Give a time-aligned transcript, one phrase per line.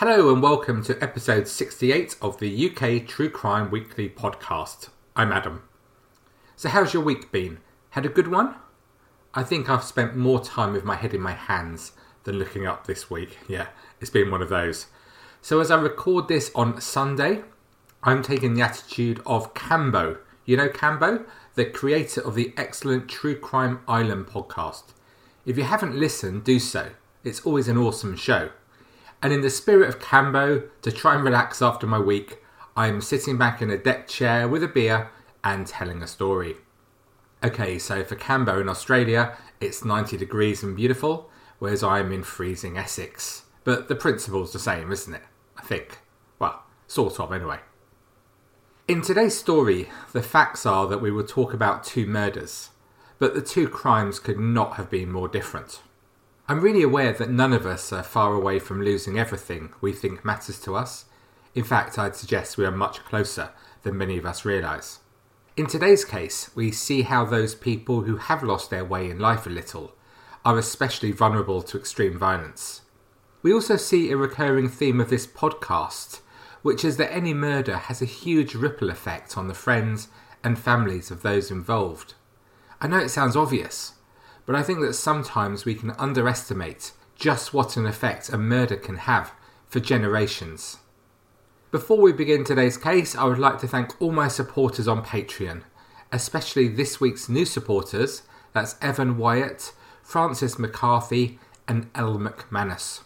[0.00, 4.90] Hello and welcome to episode 68 of the UK True Crime Weekly podcast.
[5.16, 5.62] I'm Adam.
[6.54, 7.60] So, how's your week been?
[7.92, 8.56] Had a good one?
[9.32, 11.92] I think I've spent more time with my head in my hands
[12.24, 13.38] than looking up this week.
[13.48, 14.88] Yeah, it's been one of those.
[15.40, 17.44] So, as I record this on Sunday,
[18.02, 20.18] I'm taking the attitude of Cambo.
[20.44, 21.24] You know Cambo?
[21.54, 24.92] The creator of the excellent True Crime Island podcast.
[25.46, 26.90] If you haven't listened, do so.
[27.24, 28.50] It's always an awesome show.
[29.26, 32.44] And in the spirit of Cambo, to try and relax after my week,
[32.76, 35.10] I'm sitting back in a deck chair with a beer
[35.42, 36.58] and telling a story.
[37.42, 42.78] Okay, so for Cambo in Australia, it's 90 degrees and beautiful, whereas I'm in freezing
[42.78, 43.42] Essex.
[43.64, 45.24] But the principle's the same, isn't it?
[45.58, 45.98] I think.
[46.38, 47.58] Well, sort of, anyway.
[48.86, 52.70] In today's story, the facts are that we will talk about two murders,
[53.18, 55.80] but the two crimes could not have been more different.
[56.48, 60.24] I'm really aware that none of us are far away from losing everything we think
[60.24, 61.06] matters to us.
[61.56, 63.50] In fact, I'd suggest we are much closer
[63.82, 65.00] than many of us realise.
[65.56, 69.44] In today's case, we see how those people who have lost their way in life
[69.46, 69.96] a little
[70.44, 72.82] are especially vulnerable to extreme violence.
[73.42, 76.20] We also see a recurring theme of this podcast,
[76.62, 80.06] which is that any murder has a huge ripple effect on the friends
[80.44, 82.14] and families of those involved.
[82.80, 83.94] I know it sounds obvious,
[84.46, 88.96] but I think that sometimes we can underestimate just what an effect a murder can
[88.96, 89.32] have
[89.68, 90.78] for generations.
[91.72, 95.62] Before we begin today's case, I would like to thank all my supporters on Patreon,
[96.12, 98.22] especially this week's new supporters
[98.52, 99.72] that's Evan Wyatt,
[100.02, 103.02] Francis McCarthy, and Elle McManus.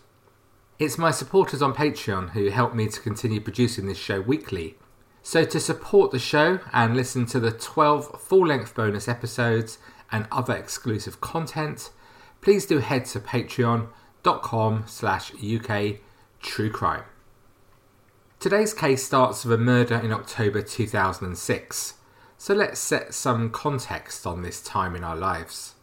[0.79, 4.77] It's my supporters on Patreon who help me to continue producing this show weekly.
[5.23, 9.79] So, to support the show and listen to the 12 full length bonus episodes
[10.13, 11.91] and other exclusive content,
[12.41, 15.97] please do head to patreon.com slash UK
[16.41, 17.05] True Crime.
[18.39, 21.95] Today's case starts with a murder in October 2006,
[22.39, 25.75] so let's set some context on this time in our lives.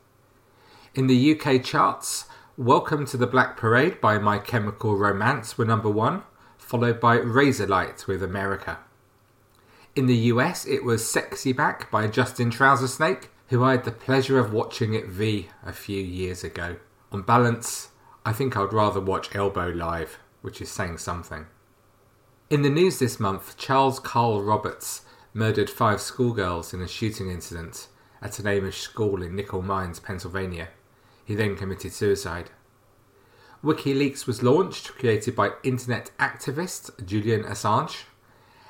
[0.95, 2.25] In the UK charts,
[2.59, 6.23] Welcome to the Black Parade by My Chemical Romance were number one,
[6.57, 8.79] followed by Razorlight with America.
[9.95, 14.39] In the US, it was Sexy Back by Justin Trousersnake, who I had the pleasure
[14.39, 16.77] of watching at V a few years ago.
[17.11, 17.89] On balance,
[18.25, 21.47] I think I'd rather watch Elbow live, which is saying something.
[22.49, 25.03] In the news this month, Charles Carl Roberts
[25.33, 27.87] murdered five schoolgirls in a shooting incident
[28.21, 30.69] at an Amish school in Nickel Mines, Pennsylvania.
[31.23, 32.49] He then committed suicide.
[33.63, 38.03] WikiLeaks was launched, created by internet activist Julian Assange.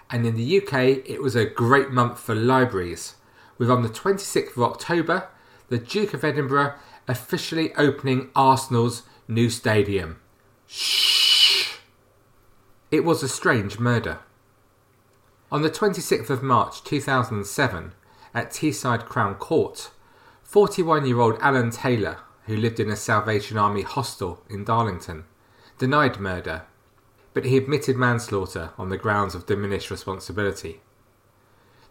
[0.09, 3.15] And in the UK, it was a great month for libraries,
[3.57, 5.29] with on the 26th of October,
[5.69, 6.75] the Duke of Edinburgh
[7.07, 10.19] officially opening Arsenal's new stadium.
[10.67, 11.77] Shh!
[12.91, 14.19] It was a strange murder.
[15.51, 17.93] On the 26th of March 2007,
[18.33, 19.89] at Teesside Crown Court,
[20.43, 22.17] 41 year old Alan Taylor
[22.47, 25.25] who lived in a Salvation Army hostel in Darlington,
[25.77, 26.63] denied murder,
[27.33, 30.79] but he admitted manslaughter on the grounds of diminished responsibility.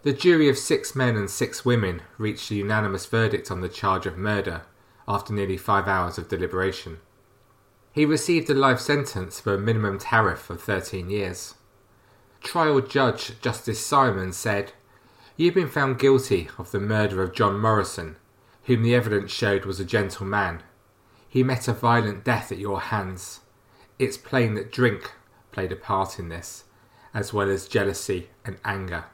[0.07, 4.07] The jury of six men and six women reached a unanimous verdict on the charge
[4.07, 4.63] of murder
[5.09, 7.01] after nearly five hours of deliberation.
[7.91, 11.57] He received a life sentence for a minimum tariff of 13 years.
[12.41, 14.75] Trial Judge Justice Simon said,
[15.37, 18.15] You've been found guilty of the murder of John Morrison,
[18.67, 20.63] whom the evidence showed was a gentle man.
[21.29, 23.41] He met a violent death at your hands.
[23.99, 25.11] It's plain that drink
[25.51, 26.63] played a part in this,
[27.13, 29.07] as well as jealousy and anger.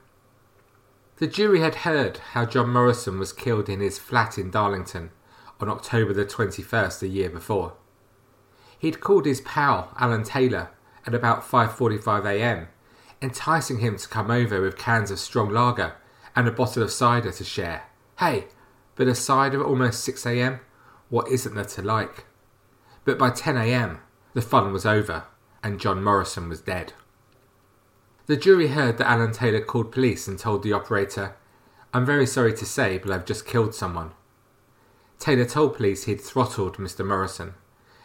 [1.23, 5.13] The jury had heard how John Morrison was killed in his flat in Darlington
[5.61, 7.75] on October the 21st the year before.
[8.77, 10.71] He'd called his pal, Alan Taylor,
[11.07, 12.67] at about 5:45 a.m.,
[13.23, 15.95] enticing him to come over with cans of strong lager
[16.35, 17.85] and a bottle of cider to share.
[18.19, 18.49] Hey,
[18.97, 20.59] but aside of almost 6am,
[21.09, 22.25] what isn't there to like?
[23.05, 24.01] But by 10am,
[24.35, 25.27] the fun was over,
[25.63, 26.95] and John Morrison was dead.
[28.27, 31.35] The jury heard that Alan Taylor called police and told the operator,
[31.93, 34.13] I'm very sorry to say, but I've just killed someone.
[35.19, 37.05] Taylor told police he'd throttled Mr.
[37.05, 37.55] Morrison,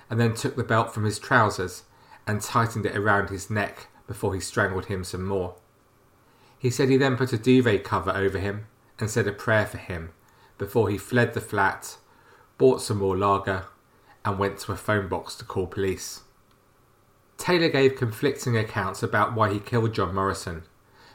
[0.09, 1.83] and then took the belt from his trousers
[2.25, 5.55] and tightened it around his neck before he strangled him some more.
[6.57, 8.65] He said he then put a duvet cover over him
[8.99, 10.11] and said a prayer for him
[10.57, 11.97] before he fled the flat,
[12.57, 13.65] bought some more lager,
[14.25, 16.21] and went to a phone box to call police.
[17.37, 20.63] Taylor gave conflicting accounts about why he killed John Morrison,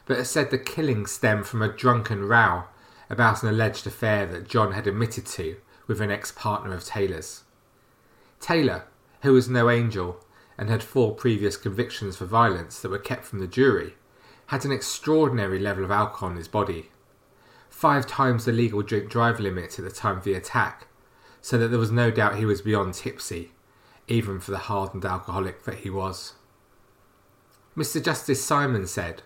[0.05, 2.65] but said the killing stemmed from a drunken row
[3.09, 7.43] about an alleged affair that John had admitted to with an ex partner of Taylor's.
[8.39, 8.85] Taylor,
[9.21, 10.25] who was no angel,
[10.57, 13.95] and had four previous convictions for violence that were kept from the jury,
[14.47, 16.89] had an extraordinary level of alcohol in his body.
[17.69, 20.87] Five times the legal drink drive limit at the time of the attack,
[21.41, 23.51] so that there was no doubt he was beyond tipsy,
[24.07, 26.33] even for the hardened alcoholic that he was.
[27.75, 28.03] Mr.
[28.03, 29.23] Justice Simon said,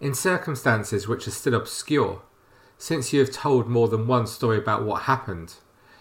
[0.00, 2.22] In circumstances which are still obscure,
[2.76, 5.54] since you have told more than one story about what happened,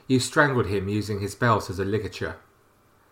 [0.07, 2.37] you strangled him using his belt as a ligature.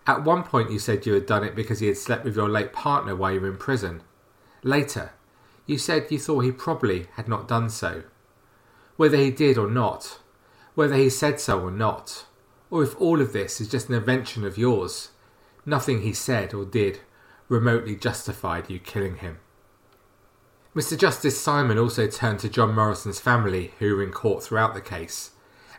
[0.06, 2.50] At one point, you said you had done it because he had slept with your
[2.50, 4.01] late partner while you were in prison.
[4.63, 5.12] Later,
[5.66, 8.04] you said you thought he probably had not done so.
[8.98, 10.19] Whether he did or not,
[10.75, 12.25] whether he said so or not,
[12.71, 15.09] or if all of this is just an invention of yours,
[15.65, 17.01] nothing he said or did
[17.50, 19.38] remotely justified you killing him.
[20.73, 20.97] Mr.
[20.97, 25.31] Justice Simon also turned to John Morrison's family, who were in court throughout the case,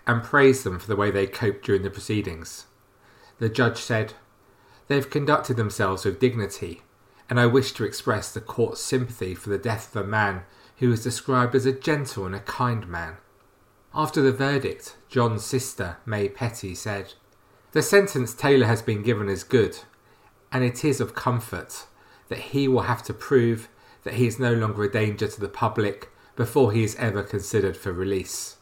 [0.07, 2.67] and praised them for the way they coped during the proceedings.
[3.39, 4.13] The judge said,
[4.89, 6.83] They have conducted themselves with dignity,
[7.31, 10.43] and I wish to express the court's sympathy for the death of a man
[10.77, 13.17] who was described as a gentle and a kind man.
[13.95, 17.13] After the verdict, John's sister, May Petty, said,
[17.73, 19.81] The sentence Taylor has been given is good,
[20.51, 21.85] and it is of comfort
[22.29, 23.69] that he will have to prove
[24.05, 27.77] that he is no longer a danger to the public before he is ever considered
[27.77, 28.57] for release.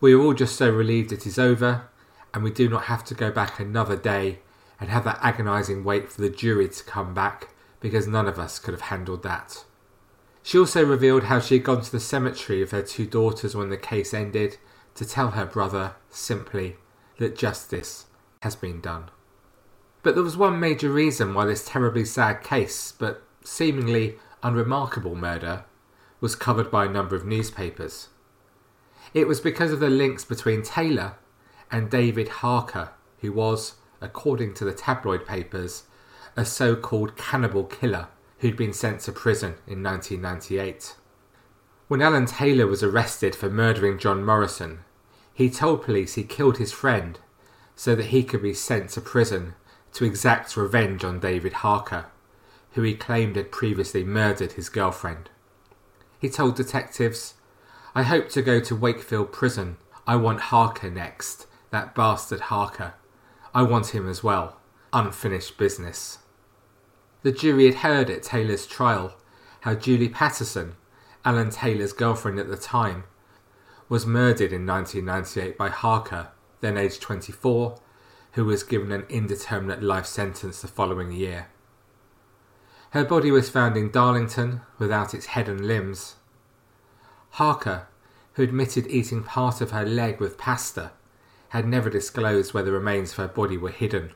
[0.00, 1.88] We are all just so relieved it is over,
[2.32, 4.38] and we do not have to go back another day
[4.78, 7.48] and have that agonising wait for the jury to come back
[7.80, 9.64] because none of us could have handled that.
[10.46, 13.68] She also revealed how she had gone to the cemetery of her two daughters when
[13.68, 14.58] the case ended
[14.94, 16.76] to tell her brother, simply,
[17.18, 18.06] that justice
[18.42, 19.10] has been done.
[20.04, 25.64] But there was one major reason why this terribly sad case, but seemingly unremarkable murder,
[26.20, 28.10] was covered by a number of newspapers.
[29.12, 31.16] It was because of the links between Taylor
[31.72, 35.88] and David Harker, who was, according to the tabloid papers,
[36.36, 38.06] a so called cannibal killer
[38.38, 40.94] who'd been sent to prison in 1998.
[41.88, 44.80] When Alan Taylor was arrested for murdering John Morrison,
[45.32, 47.18] he told police he killed his friend
[47.74, 49.54] so that he could be sent to prison
[49.92, 52.06] to exact revenge on David Harker,
[52.72, 55.30] who he claimed had previously murdered his girlfriend.
[56.18, 57.34] He told detectives,
[57.94, 59.76] I hope to go to Wakefield prison.
[60.06, 62.94] I want Harker next, that bastard Harker.
[63.54, 64.60] I want him as well.
[64.92, 66.18] Unfinished business.
[67.26, 69.16] The jury had heard at Taylor's trial
[69.62, 70.76] how Julie Patterson,
[71.24, 73.02] Alan Taylor's girlfriend at the time,
[73.88, 76.28] was murdered in 1998 by Harker,
[76.60, 77.80] then aged 24,
[78.34, 81.48] who was given an indeterminate life sentence the following year.
[82.90, 86.14] Her body was found in Darlington without its head and limbs.
[87.30, 87.88] Harker,
[88.34, 90.92] who admitted eating part of her leg with pasta,
[91.48, 94.12] had never disclosed where the remains of her body were hidden.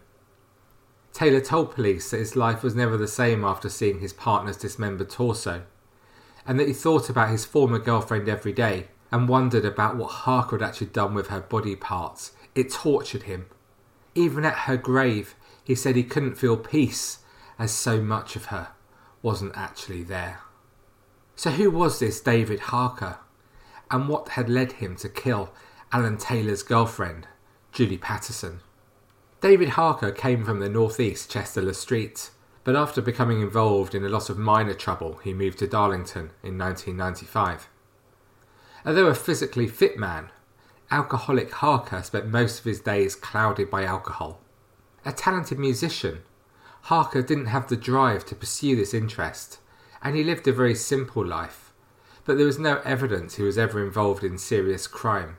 [1.13, 5.11] Taylor told police that his life was never the same after seeing his partner's dismembered
[5.11, 5.63] torso,
[6.47, 10.59] and that he thought about his former girlfriend every day and wondered about what Harker
[10.59, 12.33] had actually done with her body parts.
[12.55, 13.47] It tortured him.
[14.15, 15.35] Even at her grave,
[15.65, 17.19] he said he couldn't feel peace
[17.59, 18.69] as so much of her
[19.23, 20.41] wasn't actually there.
[21.37, 23.19] So, who was this David Harker?
[23.91, 25.53] And what had led him to kill
[25.93, 27.27] Alan Taylor's girlfriend,
[27.73, 28.61] Julie Patterson?
[29.41, 32.31] David Harker came from the northeast Chester Le Street,
[32.63, 36.59] but after becoming involved in a lot of minor trouble, he moved to Darlington in
[36.59, 37.67] 1995.
[38.85, 40.29] Although a physically fit man,
[40.91, 44.41] alcoholic Harker spent most of his days clouded by alcohol.
[45.07, 46.21] A talented musician,
[46.83, 49.59] Harker didn't have the drive to pursue this interest,
[50.03, 51.73] and he lived a very simple life,
[52.27, 55.39] but there was no evidence he was ever involved in serious crime.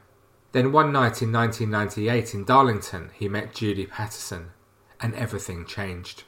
[0.52, 4.52] Then one night in 1998 in Darlington, he met Judy Patterson,
[5.00, 6.24] and everything changed.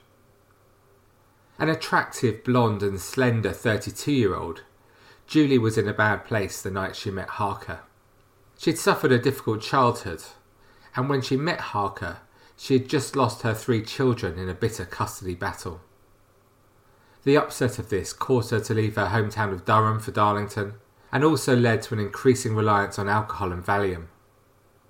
[1.60, 4.64] An attractive, blonde, and slender 32 year old,
[5.28, 7.82] Julie was in a bad place the night she met Harker.
[8.58, 10.24] She'd suffered a difficult childhood,
[10.96, 12.18] and when she met Harker,
[12.56, 15.82] she had just lost her three children in a bitter custody battle.
[17.24, 20.76] The upset of this caused her to leave her hometown of Durham for Darlington,
[21.12, 24.08] and also led to an increasing reliance on alcohol and Valium.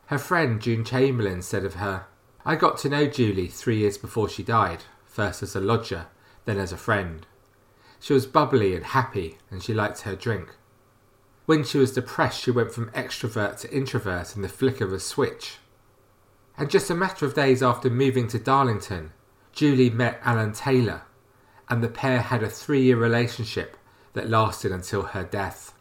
[0.08, 2.06] Her friend June Chamberlain said of her,
[2.46, 6.08] I got to know Julie three years before she died, first as a lodger,
[6.46, 7.26] then as a friend.
[8.00, 10.56] She was bubbly and happy, and she liked her drink.
[11.46, 15.00] When she was depressed, she went from extrovert to introvert in the flick of a
[15.00, 15.58] switch.
[16.58, 19.12] And just a matter of days after moving to Darlington,
[19.54, 21.04] Julie met Alan Taylor,
[21.70, 23.78] and the pair had a three year relationship
[24.14, 25.74] that lasted until her death.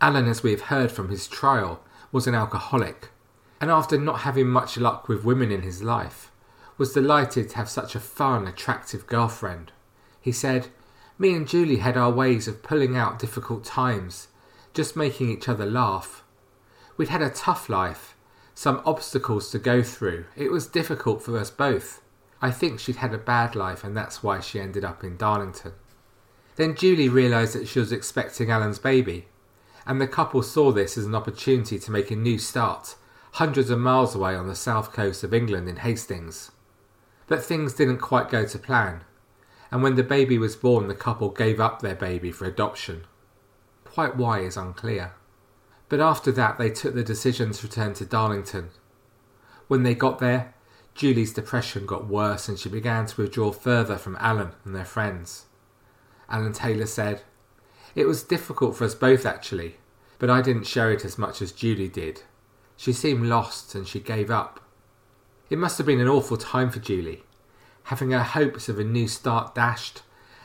[0.00, 1.82] Alan, as we have heard from his trial,
[2.12, 3.10] was an alcoholic,
[3.60, 6.30] and after not having much luck with women in his life,
[6.78, 9.72] was delighted to have such a fun, attractive girlfriend.
[10.20, 10.68] He said,
[11.18, 14.28] Me and Julie had our ways of pulling out difficult times,
[14.74, 16.22] just making each other laugh.
[16.96, 18.14] We'd had a tough life,
[18.54, 20.26] some obstacles to go through.
[20.34, 22.02] It was difficult for us both.
[22.40, 25.72] I think she'd had a bad life and that's why she ended up in Darlington.
[26.56, 29.26] Then Julie realised that she was expecting Alan's baby,
[29.86, 32.96] and the couple saw this as an opportunity to make a new start,
[33.32, 36.50] hundreds of miles away on the south coast of England in Hastings.
[37.26, 39.02] But things didn't quite go to plan,
[39.70, 43.04] and when the baby was born, the couple gave up their baby for adoption.
[43.84, 45.12] Quite why is unclear.
[45.88, 48.70] But after that, they took the decision to return to Darlington.
[49.68, 50.54] When they got there,
[50.94, 55.46] Julie's depression got worse and she began to withdraw further from Alan and their friends.
[56.28, 57.22] Alan Taylor said,
[57.96, 59.78] It was difficult for us both actually,
[60.18, 62.22] but I didn't show it as much as Julie did.
[62.76, 64.60] She seemed lost and she gave up.
[65.48, 67.22] It must have been an awful time for Julie,
[67.84, 70.02] having her hopes of a new start dashed,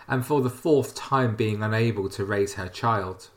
[0.08, 3.30] and for the fourth time being unable to raise her child.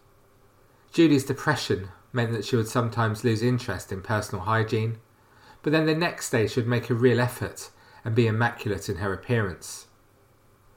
[0.93, 4.99] Julie's depression meant that she would sometimes lose interest in personal hygiene,
[5.63, 7.71] but then the next day she would make a real effort
[8.05, 9.87] and be immaculate in her appearance.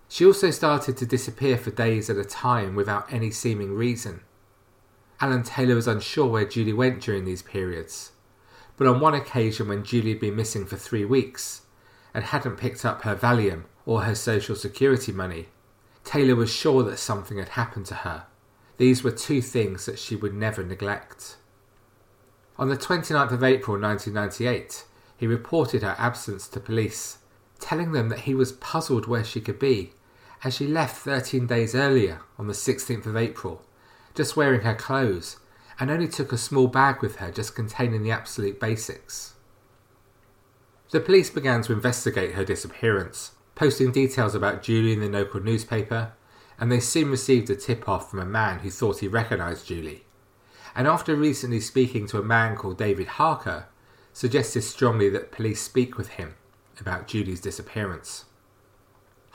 [0.09, 4.21] She also started to disappear for days at a time without any seeming reason.
[5.19, 8.11] Alan Taylor was unsure where Julie went during these periods,
[8.77, 11.63] but on one occasion when Julie had been missing for three weeks
[12.13, 15.47] and hadn't picked up her Valium or her social security money,
[16.03, 18.27] Taylor was sure that something had happened to her.
[18.77, 21.35] These were two things that she would never neglect.
[22.57, 24.85] On the 29th of April 1998,
[25.17, 27.17] he reported her absence to police,
[27.59, 29.93] telling them that he was puzzled where she could be
[30.43, 33.63] as she left 13 days earlier on the 16th of April,
[34.15, 35.37] just wearing her clothes,
[35.79, 39.33] and only took a small bag with her just containing the absolute basics.
[40.91, 46.13] The police began to investigate her disappearance, posting details about Julie in the local newspaper,
[46.59, 50.05] and they soon received a tip off from a man who thought he recognised Julie.
[50.75, 53.67] And after recently speaking to a man called David Harker,
[54.13, 56.35] suggested strongly that police speak with him
[56.79, 58.25] about Julie's disappearance.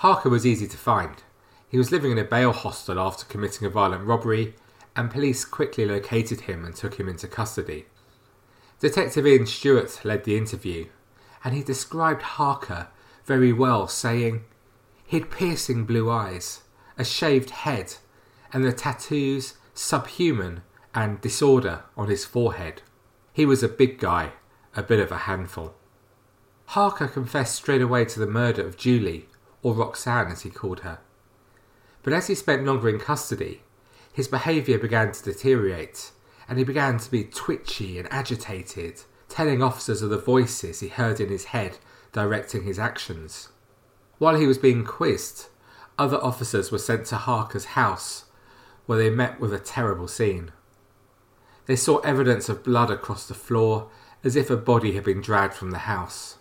[0.02, 1.22] Harker was easy to find.
[1.68, 4.56] He was living in a bail hostel after committing a violent robbery,
[4.96, 7.86] and police quickly located him and took him into custody.
[8.80, 10.86] Detective Ian Stewart led the interview,
[11.44, 12.88] and he described Harker
[13.26, 14.42] very well, saying,
[15.06, 16.62] He had piercing blue eyes,
[16.98, 17.94] a shaved head,
[18.52, 22.82] and the tattoos subhuman and disorder on his forehead.
[23.32, 24.32] He was a big guy,
[24.74, 25.76] a bit of a handful.
[26.66, 29.28] Harker confessed straight away to the murder of Julie,
[29.62, 30.98] or Roxanne as he called her.
[32.02, 33.62] But as he spent longer in custody,
[34.12, 36.10] his behaviour began to deteriorate,
[36.48, 41.20] and he began to be twitchy and agitated, telling officers of the voices he heard
[41.20, 41.78] in his head
[42.12, 43.48] directing his actions.
[44.18, 45.46] While he was being quizzed,
[45.98, 48.26] other officers were sent to Harker's house,
[48.86, 50.52] where they met with a terrible scene.
[51.66, 53.88] They saw evidence of blood across the floor,
[54.24, 56.36] as if a body had been dragged from the house.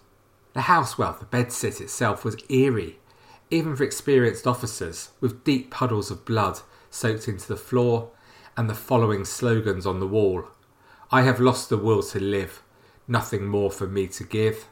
[0.53, 2.99] The house, well, the bedsit itself was eerie
[3.51, 8.09] even for experienced officers, with deep puddles of blood soaked into the floor
[8.57, 10.45] and the following slogans on the wall
[11.13, 12.63] I have lost the will to live,
[13.05, 14.67] nothing more for me to give,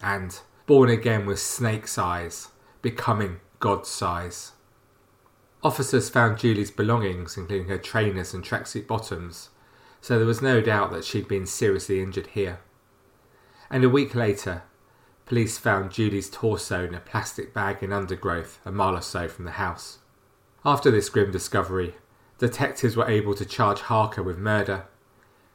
[0.00, 2.48] and born again with snake's eyes,
[2.80, 4.52] becoming God's size.
[5.62, 9.50] Officers found Julie's belongings, including her trainers and tracksuit bottoms,
[10.00, 12.60] so there was no doubt that she'd been seriously injured here.
[13.70, 14.62] And a week later,
[15.26, 19.44] Police found Julie's torso in a plastic bag in undergrowth a mile or so from
[19.44, 19.98] the house.
[20.64, 21.94] After this grim discovery,
[22.38, 24.86] detectives were able to charge Harker with murder,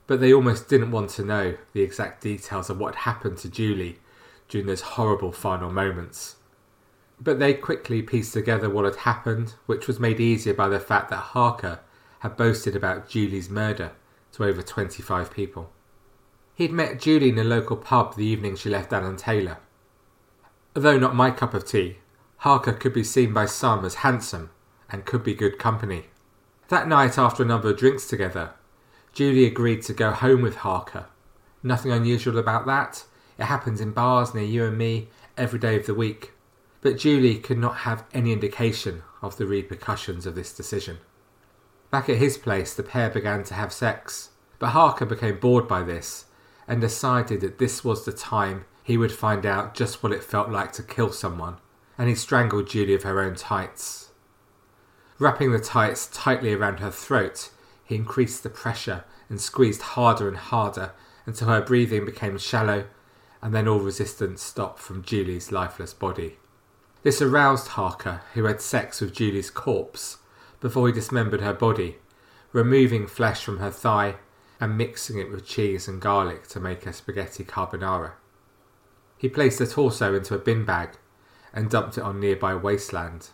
[0.08, 4.00] but they almost didn't want to know the exact details of what happened to Julie
[4.48, 6.38] during those horrible final moments.
[7.20, 11.10] But they quickly pieced together what had happened, which was made easier by the fact
[11.10, 11.80] that Harker
[12.20, 13.92] had boasted about Julie's murder
[14.34, 15.72] to over 25 people.
[16.58, 19.60] He'd met Julie in a local pub the evening she left Alan Taylor.
[20.76, 21.98] Although not my cup of tea,
[22.38, 24.50] Harker could be seen by some as handsome
[24.90, 26.06] and could be good company.
[26.70, 28.54] That night, after a number of drinks together,
[29.14, 31.06] Julie agreed to go home with Harker.
[31.62, 33.06] Nothing unusual about that.
[33.38, 36.32] It happens in bars near you and me every day of the week.
[36.82, 40.98] But Julie could not have any indication of the repercussions of this decision.
[41.92, 45.84] Back at his place, the pair began to have sex, but Harker became bored by
[45.84, 46.26] this
[46.68, 50.50] and decided that this was the time he would find out just what it felt
[50.50, 51.58] like to kill someone,
[51.98, 54.12] and he strangled Julie of her own tights.
[55.20, 57.50] Wrapping the tights tightly around her throat,
[57.84, 60.92] he increased the pressure and squeezed harder and harder
[61.26, 62.86] until her breathing became shallow
[63.42, 66.38] and then all resistance stopped from Julie's lifeless body.
[67.04, 70.18] This aroused Harker, who had sex with Julie's corpse
[70.60, 71.98] before he dismembered her body,
[72.52, 74.16] removing flesh from her thigh
[74.60, 78.14] and mixing it with cheese and garlic to make a spaghetti carbonara.
[79.18, 80.92] He placed the torso into a bin bag
[81.54, 83.30] and dumped it on nearby wasteland.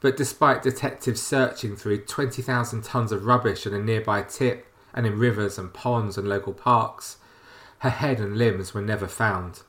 [0.00, 5.18] But despite detectives searching through 20,000 tons of rubbish in a nearby tip and in
[5.18, 7.16] rivers and ponds and local parks,
[7.78, 9.62] her head and limbs were never found,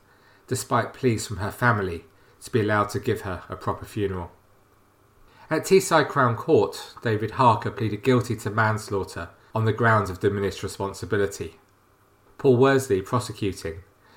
[0.46, 2.04] despite pleas from her family
[2.42, 4.30] to be allowed to give her a proper funeral.
[5.48, 10.62] At Teesside Crown Court, David Harker pleaded guilty to manslaughter on the grounds of diminished
[10.62, 11.54] responsibility.
[12.36, 13.76] Paul Worsley, prosecuting,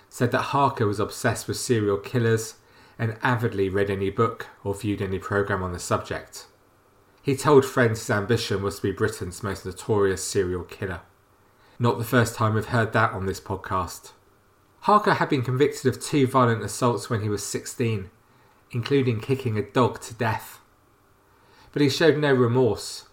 [0.09, 2.55] said that Harker was obsessed with serial killers
[2.97, 6.47] and avidly read any book or viewed any programme on the subject.
[7.21, 10.99] He told friends his ambition was to be Britain's most notorious serial killer.
[11.79, 14.11] Not the first time we've heard that on this podcast.
[14.81, 18.09] Harker had been convicted of two violent assaults when he was 16,
[18.71, 20.59] including kicking a dog to death.
[21.71, 23.05] But he showed no remorse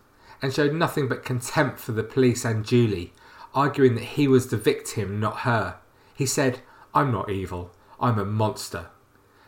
[0.43, 3.13] and showed nothing but contempt for the police and Julie,
[3.55, 5.77] arguing that he was the victim, not her.
[6.15, 6.61] He said,
[6.95, 8.89] I'm not evil, I'm a monster.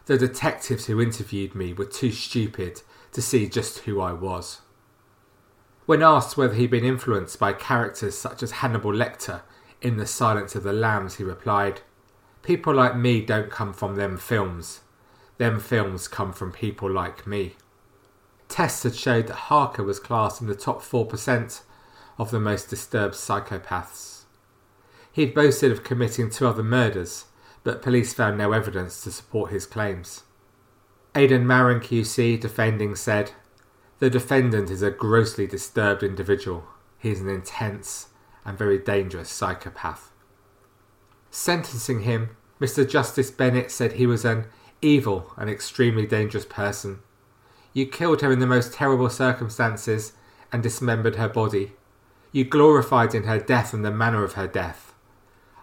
[0.06, 4.62] The detectives who interviewed me were too stupid to see just who I was.
[5.86, 9.42] When asked whether he'd been influenced by characters such as Hannibal Lecter
[9.80, 11.80] in The Silence of the Lambs, he replied,
[12.42, 14.80] People like me don't come from them films.
[15.38, 17.56] Them films come from people like me.
[18.48, 21.60] Tests had showed that Harker was classed in the top 4%
[22.18, 24.22] of the most disturbed psychopaths.
[25.12, 27.26] He'd boasted of committing two other murders,
[27.64, 30.22] but police found no evidence to support his claims.
[31.14, 33.32] Aidan Marron QC defending said,
[33.98, 36.64] The defendant is a grossly disturbed individual.
[36.98, 38.08] He is an intense
[38.44, 40.10] and very dangerous psychopath.
[41.30, 42.88] Sentencing him, Mr.
[42.88, 44.46] Justice Bennett said he was an
[44.80, 47.00] evil and extremely dangerous person.
[47.72, 50.12] You killed her in the most terrible circumstances
[50.52, 51.72] and dismembered her body.
[52.32, 54.94] You glorified in her death and the manner of her death.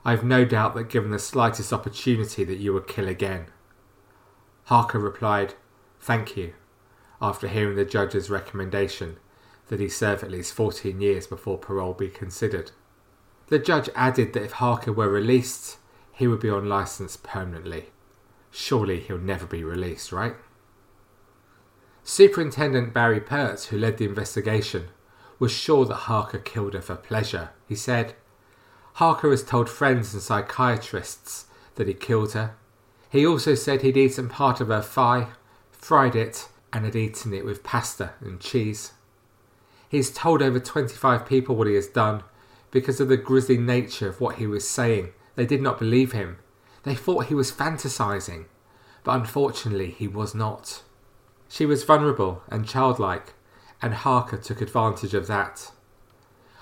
[0.03, 3.47] I've no doubt that given the slightest opportunity that you would kill again.
[4.65, 5.55] Harker replied,
[5.99, 6.53] Thank you,
[7.21, 9.17] after hearing the judge's recommendation
[9.67, 12.71] that he serve at least 14 years before parole be considered.
[13.47, 15.77] The judge added that if Harker were released,
[16.11, 17.87] he would be on licence permanently.
[18.51, 20.35] Surely he'll never be released, right?
[22.07, 24.89] Superintendent Barry Pert, who led the investigation,
[25.39, 27.49] was sure that Harker killed her for pleasure.
[27.67, 28.13] He said,
[28.93, 32.53] Harker has told friends and psychiatrists that he killed her.
[33.09, 35.29] He also said he'd eaten part of her thigh,
[35.71, 38.93] fried it, and had eaten it with pasta and cheese.
[39.89, 42.21] He's told over 25 people what he has done
[42.69, 45.13] because of the grisly nature of what he was saying.
[45.35, 46.37] They did not believe him.
[46.83, 48.45] They thought he was fantasizing,
[49.03, 50.83] but unfortunately he was not.
[51.47, 53.33] She was vulnerable and childlike,
[53.81, 55.71] and Harker took advantage of that.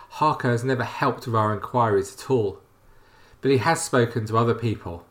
[0.09, 2.59] Harker has never helped with our inquiries at all,
[3.41, 5.05] but he has spoken to other people,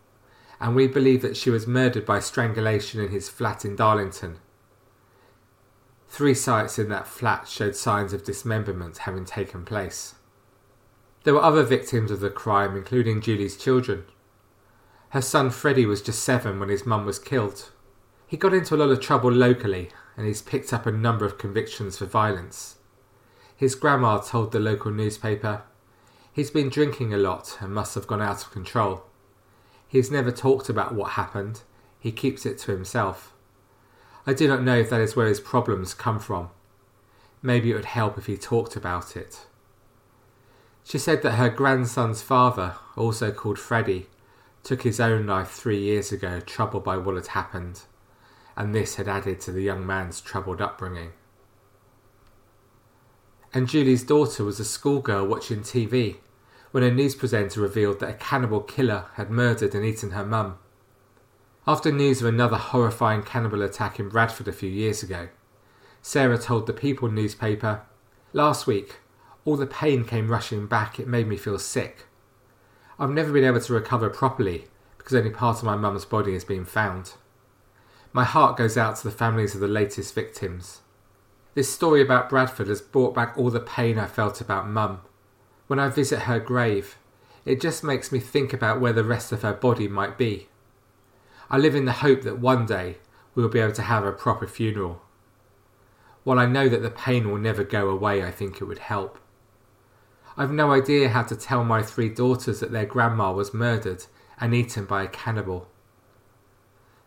[0.61, 4.39] and we believe that she was murdered by strangulation in his flat in Darlington.
[6.09, 10.15] Three sites in that flat showed signs of dismemberment having taken place.
[11.25, 14.05] There were other victims of the crime, including Julie's children.
[15.11, 17.71] Her son Freddie was just seven when his mum was killed.
[18.33, 21.37] He got into a lot of trouble locally, and he's picked up a number of
[21.37, 22.77] convictions for violence.
[23.55, 25.65] His grandma told the local newspaper,
[26.33, 29.05] He's been drinking a lot and must have gone out of control.
[29.87, 31.61] He's never talked about what happened,
[32.01, 33.35] he keeps it to himself.
[34.27, 36.49] I do not know if that is where his problems come from.
[37.43, 39.45] Maybe it would help if he talked about it.
[40.85, 44.07] She said that her grandson's father, also called Freddie,
[44.63, 47.83] took his own life three years ago, troubled by what had happened,
[48.57, 51.13] and this had added to the young man's troubled upbringing
[53.55, 56.17] and Julie's daughter was a schoolgirl watching TV
[56.71, 60.59] when a news presenter revealed that a cannibal killer had murdered and eaten her mum.
[61.67, 65.29] After news of another horrifying cannibal attack in Bradford a few years ago,
[66.01, 67.83] Sarah told the People newspaper,
[68.33, 68.97] Last week,
[69.45, 72.07] all the pain came rushing back, it made me feel sick.
[72.99, 74.65] I've never been able to recover properly
[74.97, 77.13] because only part of my mum's body has been found.
[78.15, 80.83] My heart goes out to the families of the latest victims.
[81.55, 85.01] This story about Bradford has brought back all the pain I felt about Mum.
[85.67, 86.99] When I visit her grave,
[87.47, 90.49] it just makes me think about where the rest of her body might be.
[91.51, 92.99] I live in the hope that one day
[93.35, 95.01] we will be able to have a proper funeral.
[96.25, 99.19] While I know that the pain will never go away, I think it would help.
[100.37, 104.05] I've no idea how to tell my three daughters that their grandma was murdered
[104.39, 105.69] and eaten by a cannibal.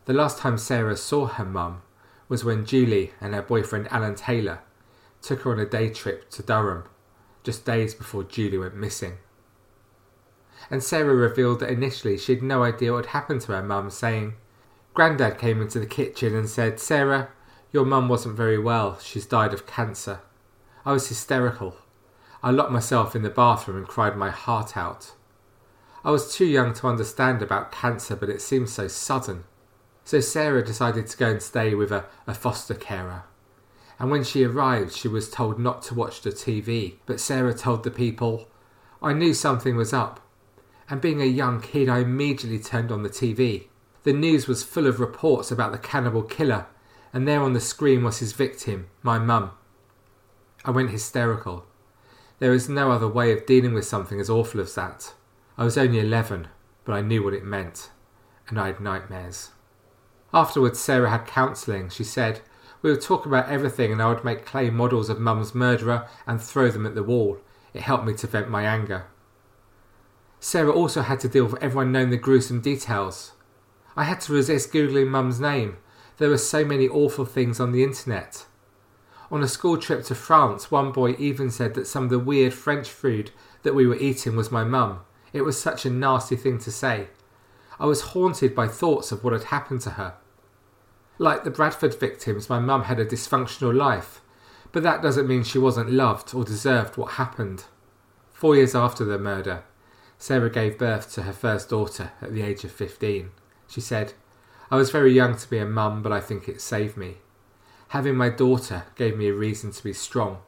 [0.05, 1.81] The last time Sarah saw her mum
[2.29, 4.59] was when Julie and her boyfriend Alan Taylor
[5.21, 6.83] took her on a day trip to Durham,
[7.43, 9.17] just days before Julie went missing.
[10.69, 13.89] And Sarah revealed that initially she had no idea what had happened to her mum,
[13.89, 14.35] saying,
[14.93, 17.29] Grandad came into the kitchen and said, Sarah,
[17.71, 18.99] your mum wasn't very well.
[18.99, 20.21] She's died of cancer.
[20.85, 21.77] I was hysterical.
[22.43, 25.13] I locked myself in the bathroom and cried my heart out.
[26.03, 29.45] I was too young to understand about cancer, but it seemed so sudden.
[30.05, 33.23] So Sarah decided to go and stay with a, a foster carer.
[33.97, 37.83] And when she arrived, she was told not to watch the TV, but Sarah told
[37.83, 38.47] the people,
[39.01, 40.19] I knew something was up.
[40.87, 43.65] And being a young kid, I immediately turned on the TV.
[44.03, 46.67] The news was full of reports about the cannibal killer,
[47.11, 49.51] and there on the screen was his victim, my mum.
[50.63, 51.65] I went hysterical.
[52.37, 55.13] There is no other way of dealing with something as awful as that.
[55.57, 56.49] I was only 11,
[56.83, 57.89] but I knew what it meant,
[58.47, 59.49] and I had nightmares.
[60.35, 61.87] Afterwards, Sarah had counselling.
[61.87, 62.41] She said,
[62.81, 66.41] We would talk about everything, and I would make clay models of Mum's murderer and
[66.41, 67.37] throw them at the wall.
[67.73, 69.05] It helped me to vent my anger.
[70.41, 73.31] Sarah also had to deal with everyone knowing the gruesome details.
[73.95, 75.77] I had to resist Googling Mum's name.
[76.17, 78.45] There were so many awful things on the internet.
[79.31, 82.53] On a school trip to France, one boy even said that some of the weird
[82.53, 83.31] French food
[83.63, 84.99] that we were eating was my mum.
[85.31, 87.07] It was such a nasty thing to say.
[87.79, 90.15] I was haunted by thoughts of what had happened to her.
[91.17, 94.21] Like the Bradford victims, my mum had a dysfunctional life,
[94.71, 97.65] but that doesn't mean she wasn't loved or deserved what happened.
[98.33, 99.63] Four years after the murder,
[100.17, 103.31] Sarah gave birth to her first daughter at the age of 15.
[103.67, 104.13] She said,
[104.69, 107.17] I was very young to be a mum, but I think it saved me.
[107.89, 110.39] Having my daughter gave me a reason to be strong.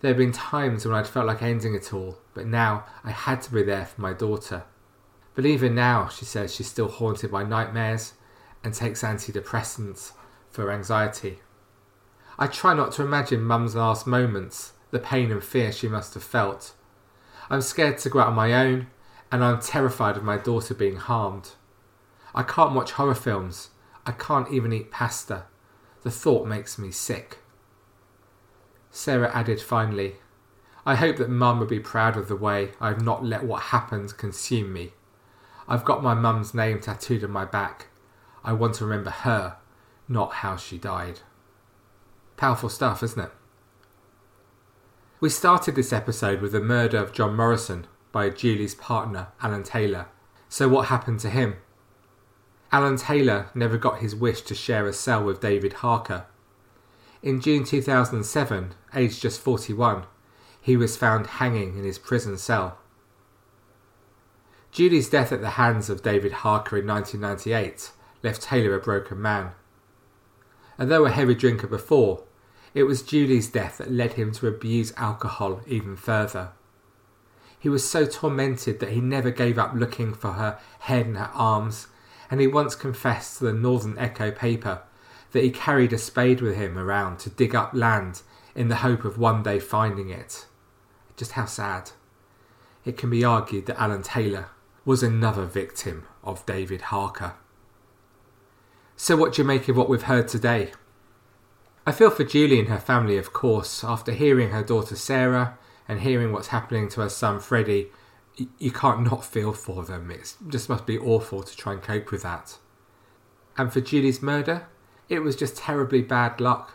[0.00, 3.42] There have been times when I'd felt like ending it all, but now I had
[3.42, 4.64] to be there for my daughter.
[5.34, 8.12] But even now, she says she's still haunted by nightmares
[8.64, 10.12] and takes antidepressants
[10.50, 11.40] for anxiety.
[12.38, 16.22] I try not to imagine Mum's last moments, the pain and fear she must have
[16.22, 16.74] felt.
[17.50, 18.88] I'm scared to go out on my own,
[19.30, 21.50] and I'm terrified of my daughter being harmed.
[22.34, 23.70] I can't watch horror films.
[24.06, 25.44] I can't even eat pasta.
[26.02, 27.38] The thought makes me sick.
[28.90, 30.16] Sarah added finally,
[30.84, 34.16] I hope that Mum will be proud of the way I've not let what happened
[34.16, 34.92] consume me.
[35.68, 37.86] I've got my mum's name tattooed on my back,
[38.44, 39.56] I want to remember her,
[40.08, 41.20] not how she died.
[42.36, 43.30] Powerful stuff, isn't it?
[45.20, 50.06] We started this episode with the murder of John Morrison by Julie's partner, Alan Taylor.
[50.48, 51.56] So, what happened to him?
[52.72, 56.26] Alan Taylor never got his wish to share a cell with David Harker.
[57.22, 60.04] In June 2007, aged just 41,
[60.60, 62.78] he was found hanging in his prison cell.
[64.72, 67.90] Julie's death at the hands of David Harker in 1998
[68.22, 69.52] left Taylor a broken man.
[70.78, 72.24] And though a heavy drinker before,
[72.74, 76.52] it was Julie's death that led him to abuse alcohol even further.
[77.58, 81.30] He was so tormented that he never gave up looking for her head and her
[81.34, 81.88] arms,
[82.30, 84.82] and he once confessed to the Northern Echo paper
[85.32, 88.22] that he carried a spade with him around to dig up land
[88.54, 90.46] in the hope of one day finding it.
[91.16, 91.90] Just how sad.
[92.84, 94.48] It can be argued that Alan Taylor
[94.84, 97.34] was another victim of David Harker.
[99.02, 100.70] So, what do you make of what we've heard today?
[101.84, 103.82] I feel for Julie and her family, of course.
[103.82, 107.90] After hearing her daughter Sarah and hearing what's happening to her son Freddie,
[108.60, 110.12] you can't not feel for them.
[110.12, 112.58] It just must be awful to try and cope with that.
[113.58, 114.68] And for Julie's murder,
[115.08, 116.74] it was just terribly bad luck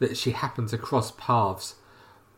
[0.00, 1.76] that she happened to cross paths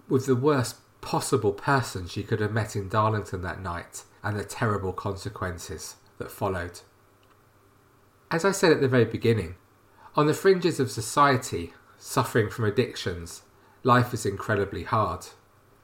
[0.06, 4.44] with the worst possible person she could have met in Darlington that night and the
[4.44, 6.80] terrible consequences that followed.
[8.30, 9.56] As I said at the very beginning,
[10.14, 13.42] on the fringes of society, suffering from addictions,
[13.82, 15.26] life is incredibly hard.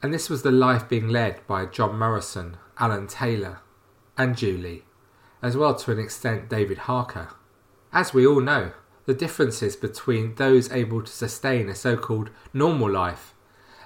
[0.01, 3.59] And this was the life being led by John Morrison, Alan Taylor,
[4.17, 4.85] and Julie,
[5.41, 7.29] as well to an extent David Harker.
[7.91, 8.71] As we all know,
[9.05, 13.33] the differences between those able to sustain a so called normal life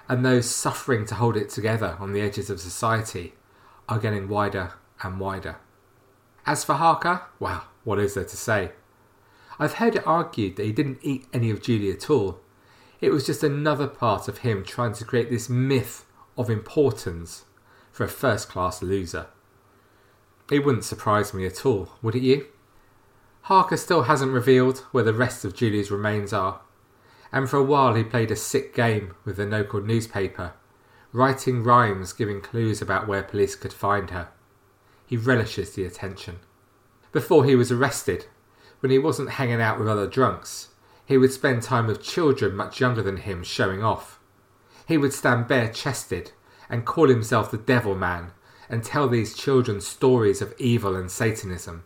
[0.08, 3.34] and those suffering to hold it together on the edges of society
[3.88, 5.56] are getting wider and wider.
[6.46, 8.72] As for Harker, well, what is there to say?
[9.58, 12.40] I've heard it argued that he didn't eat any of Julie at all.
[13.00, 16.04] It was just another part of him trying to create this myth
[16.36, 17.44] of importance
[17.90, 19.26] for a first class loser.
[20.50, 22.46] It wouldn't surprise me at all, would it you?
[23.42, 26.60] Harker still hasn't revealed where the rest of Julie's remains are,
[27.32, 30.52] and for a while he played a sick game with the local newspaper,
[31.12, 34.28] writing rhymes giving clues about where police could find her.
[35.06, 36.40] He relishes the attention.
[37.12, 38.26] Before he was arrested,
[38.80, 40.70] when he wasn't hanging out with other drunks,
[41.04, 44.18] he would spend time with children much younger than him showing off.
[44.86, 46.32] He would stand bare chested
[46.70, 48.32] and call himself the Devil Man
[48.68, 51.84] and tell these children stories of evil and Satanism.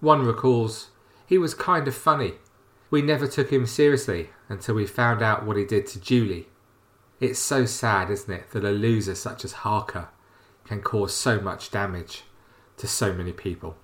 [0.00, 0.90] One recalls,
[1.24, 2.34] he was kind of funny.
[2.90, 6.48] We never took him seriously until we found out what he did to Julie.
[7.20, 10.08] It's so sad, isn't it, that a loser such as Harker
[10.64, 12.24] can cause so much damage
[12.76, 13.76] to so many people.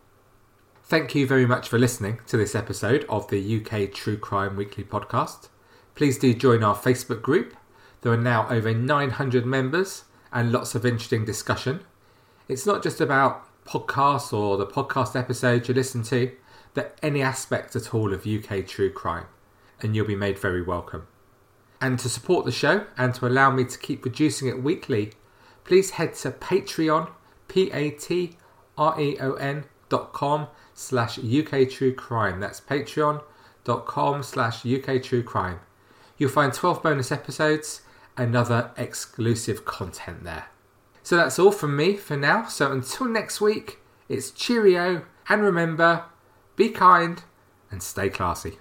[0.91, 4.83] Thank you very much for listening to this episode of the UK True Crime Weekly
[4.83, 5.49] podcast.
[5.95, 7.57] Please do join our Facebook group.
[8.01, 11.85] There are now over 900 members and lots of interesting discussion.
[12.49, 16.33] It's not just about podcasts or the podcast episodes you listen to,
[16.75, 19.27] but any aspect at all of UK true crime,
[19.81, 21.07] and you'll be made very welcome.
[21.81, 25.13] And to support the show and to allow me to keep producing it weekly,
[25.63, 27.11] please head to Patreon,
[27.47, 28.35] P-A-T-R-E-O-N
[29.89, 32.41] dot com slash UK True Crime.
[32.41, 35.61] That's patreon.com slash UK True Crime.
[36.19, 37.83] You'll find 12 bonus episodes
[38.17, 40.47] and other exclusive content there.
[41.03, 42.47] So that's all from me for now.
[42.47, 43.79] So until next week,
[44.09, 46.05] it's cheerio and remember,
[46.57, 47.23] be kind
[47.71, 48.59] and stay classy.